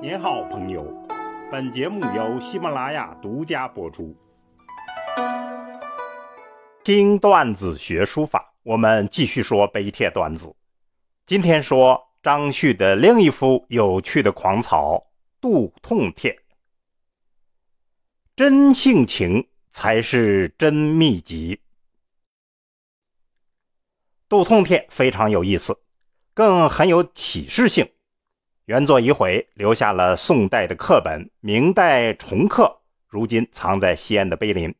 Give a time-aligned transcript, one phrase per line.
[0.00, 0.86] 您好，朋友。
[1.50, 4.16] 本节目由喜马拉雅独家播出。
[6.84, 10.54] 听段子学书法，我们继续说碑帖段子。
[11.26, 14.94] 今天说张旭的另一幅有趣的狂草
[15.40, 16.30] 《肚痛帖》。
[18.36, 21.56] 真性情才是真秘籍。
[24.28, 25.76] 《肚痛帖》非常有意思，
[26.34, 27.90] 更很有启示性。
[28.68, 34.74] 原作已毁，留下了宋代的刻本，明代重刻，如今藏在西安的碑林。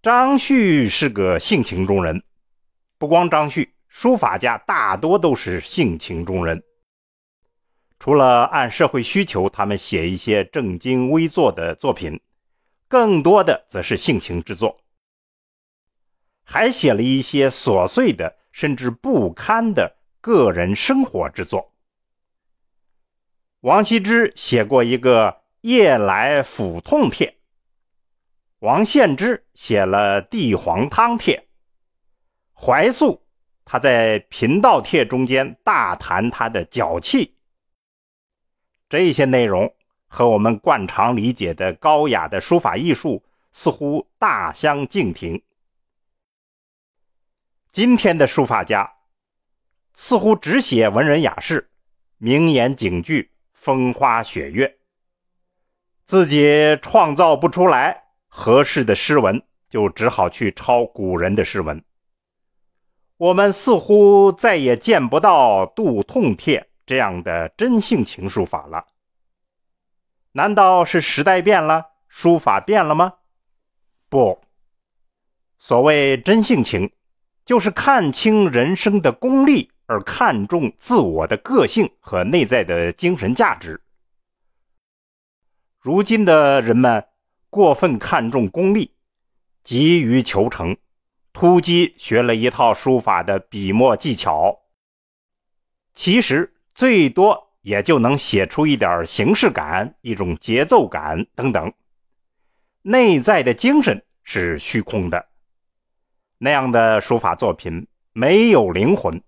[0.00, 2.22] 张旭是个性情中人，
[2.98, 6.62] 不光张旭，书法家大多都是性情中人。
[7.98, 12.20] 除了按社会需求，他们写一些正襟危坐的作品，
[12.86, 14.80] 更多的则是性情之作，
[16.44, 21.73] 还写了一些琐碎的，甚至不堪的个人生活之作。
[23.64, 25.28] 王羲之写过一个
[25.62, 27.26] 《夜来腹痛帖》，
[28.58, 31.48] 王献之写了《地黄汤帖》，
[32.62, 33.22] 怀素
[33.64, 37.38] 他在《贫道帖》中间大谈他的脚气。
[38.90, 39.74] 这些内容
[40.08, 45.42] 和我们惯常理解的高雅的书法艺术似乎大相径庭。
[47.72, 48.92] 今天的书法家
[49.94, 51.70] 似乎只写文人雅士、
[52.18, 53.33] 名言警句。
[53.64, 54.76] 风花雪月，
[56.04, 61.82] 自己创造不出来合适的诗文，就只好去抄古人的诗文。
[63.16, 68.84] 我们似乎再也见不到杜痛帖这样的真性情书法了。
[70.32, 73.14] 难道是时代变了，书法变了吗？
[74.10, 74.42] 不，
[75.56, 76.92] 所谓真性情，
[77.46, 79.70] 就是看清人生的功利。
[79.86, 83.80] 而看重自我的个性和内在的精神价值。
[85.80, 87.04] 如今的人们
[87.50, 88.94] 过分看重功利，
[89.62, 90.76] 急于求成，
[91.32, 94.58] 突击学了一套书法的笔墨技巧，
[95.94, 101.72] 其实最多也就能写出一点形式感、一种节奏感等等，
[102.82, 105.26] 内在的精神是虚空的。
[106.38, 109.22] 那样的书法作品没有灵魂。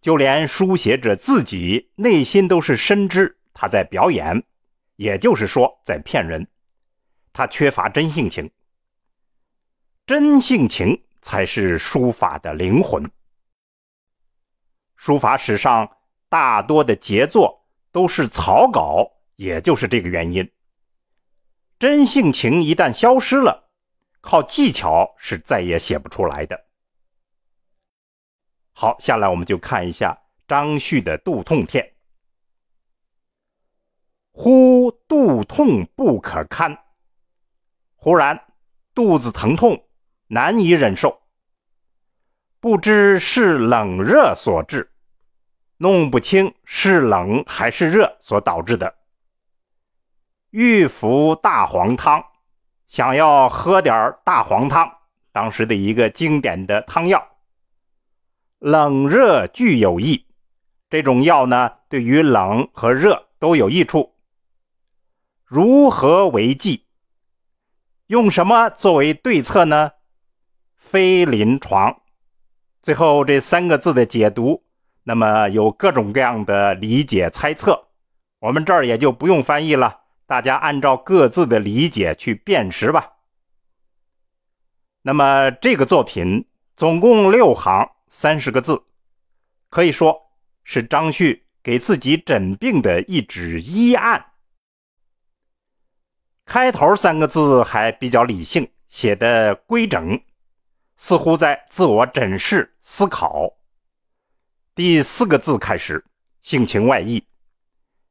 [0.00, 4.44] 就连书写者自己内心都是深知他在表演，
[4.96, 6.46] 也就是说在骗人。
[7.32, 8.50] 他缺乏真性情，
[10.06, 13.02] 真性情才是书法的灵魂。
[14.96, 15.88] 书法史上
[16.28, 20.48] 大多的杰作都是草稿，也就是这个原因。
[21.78, 23.70] 真性情一旦消失了，
[24.20, 26.67] 靠技巧是再也写不出来的。
[28.80, 30.16] 好，下来我们就看一下
[30.46, 31.96] 张旭的肚痛帖。
[34.30, 36.78] 忽肚痛不可堪，
[37.96, 38.40] 忽然
[38.94, 39.84] 肚子疼痛，
[40.28, 41.22] 难以忍受。
[42.60, 44.92] 不知是冷热所致，
[45.78, 48.94] 弄不清是冷还是热所导致的。
[50.50, 52.24] 欲服大黄汤，
[52.86, 54.88] 想要喝点大黄汤，
[55.32, 57.27] 当时的一个经典的汤药。
[58.60, 60.26] 冷热俱有益，
[60.90, 64.16] 这种药呢，对于冷和热都有益处。
[65.44, 66.84] 如何为剂？
[68.08, 69.92] 用什么作为对策呢？
[70.74, 72.00] 非临床。
[72.82, 74.64] 最后这三个字的解读，
[75.04, 77.90] 那么有各种各样的理解猜测，
[78.40, 83.12] 我们这儿也就不用翻译了，大家按照各自的理解去辨识吧。
[85.02, 87.88] 那么这个作品总共六行。
[88.10, 88.82] 三十个字，
[89.68, 90.20] 可以说
[90.64, 94.24] 是张旭给自己诊病的一纸医案。
[96.44, 100.18] 开头三个字还比较理性，写的规整，
[100.96, 103.54] 似乎在自我诊视思考。
[104.74, 106.04] 第四个字开始，
[106.40, 107.22] 性情外溢，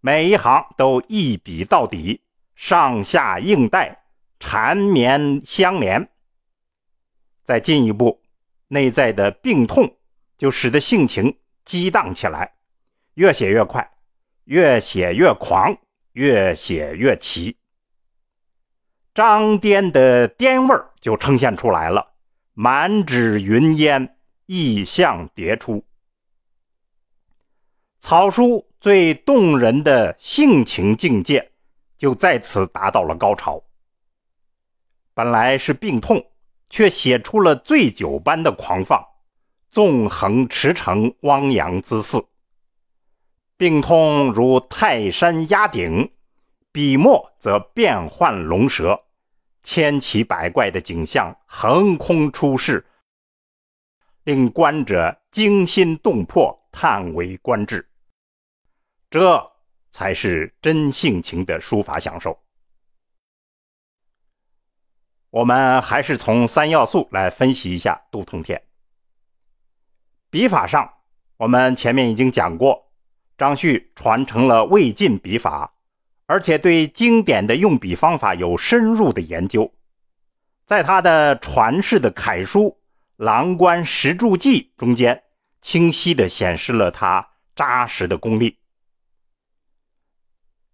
[0.00, 2.20] 每一行都一笔到底，
[2.54, 4.04] 上下应带，
[4.38, 6.10] 缠绵相连。
[7.44, 8.20] 再进一步。
[8.68, 9.96] 内在的病痛
[10.36, 12.54] 就使得性情激荡起来，
[13.14, 13.90] 越写越快，
[14.44, 15.76] 越写越狂，
[16.12, 17.56] 越写越奇。
[19.14, 22.14] 张颠的颠味儿就呈现出来了，
[22.54, 24.16] 满纸云烟，
[24.46, 25.84] 意象迭出。
[28.00, 31.50] 草书最动人的性情境界
[31.96, 33.62] 就在此达到了高潮。
[35.14, 36.24] 本来是病痛。
[36.70, 39.04] 却写出了醉酒般的狂放，
[39.70, 42.24] 纵横驰骋，汪洋恣肆。
[43.56, 46.12] 病痛如泰山压顶，
[46.70, 49.00] 笔墨则变幻龙蛇，
[49.62, 52.86] 千奇百怪的景象横空出世，
[54.24, 57.84] 令观者惊心动魄，叹为观止。
[59.10, 59.50] 这
[59.90, 62.38] 才是真性情的书法享受。
[65.30, 68.58] 我们还是从三要素来分析一下《杜通天》。
[70.30, 70.90] 笔法上，
[71.36, 72.86] 我们前面已经讲过。
[73.36, 75.72] 张旭传承了魏晋笔法，
[76.26, 79.72] 而且对经典的用笔方法有深入的研究。
[80.66, 82.64] 在他的传世的楷书
[83.16, 85.22] 《郎官石柱记》中间，
[85.62, 88.58] 清晰地显示了他扎实的功力。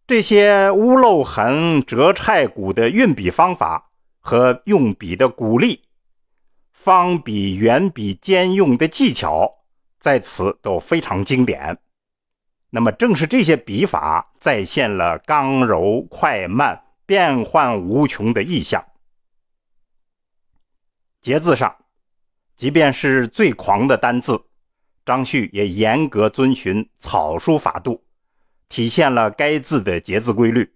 [0.06, 3.90] 这些屋漏痕、折钗骨的运笔方法
[4.24, 5.82] 和用笔的鼓励，
[6.72, 9.50] 方笔、圆笔兼用的技巧，
[10.00, 11.78] 在此都非常经典。
[12.70, 18.82] 那么，正是这些笔法再现了刚柔快慢、变幻无穷的意象。
[21.20, 21.76] 节字上，
[22.56, 24.42] 即便是最狂的单字，
[25.04, 28.02] 张旭也严格遵循草书法度，
[28.70, 30.74] 体现了该字的节字规律。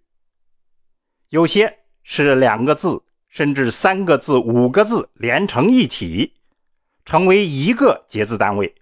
[1.30, 3.02] 有些是两个字，
[3.38, 6.35] 甚至三个字、五个字连成一体，
[7.05, 8.75] 成为一个节字单位。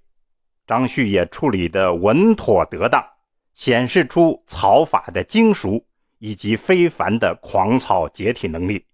[0.66, 3.06] 张旭也处理的稳妥得当，
[3.52, 5.84] 显示出草法的精熟
[6.20, 8.86] 以及非凡的狂草解体能力。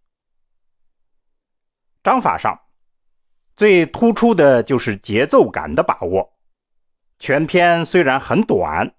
[2.03, 2.59] 章法上
[3.57, 6.29] 最突出的就是节奏感的把握。
[7.21, 8.93] 全篇虽然很短，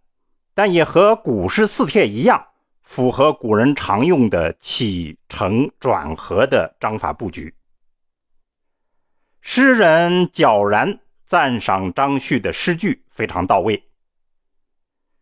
[0.53, 2.41] 但也和古诗四帖一样，
[2.83, 7.53] 符合古人常用的起承转合的章法布局。
[9.41, 10.99] 诗人皎然。
[11.25, 13.85] 赞赏张旭的诗句非常到位。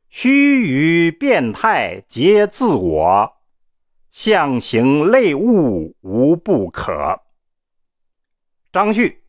[0.10, 3.34] 须臾变态皆自我，
[4.10, 7.22] 象形类物无不可。
[8.74, 9.24] 张旭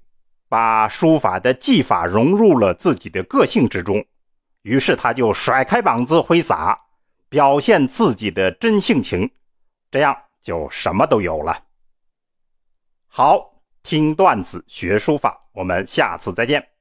[0.48, 4.04] 把书法的技法融入了自己的个性之中，
[4.62, 6.76] 于是他就甩开膀子挥洒，
[7.32, 9.30] 表现自己的真性情，
[9.90, 11.64] 这样就什么都有了。
[13.06, 16.71] 好，听段子学书法，我们下次再见。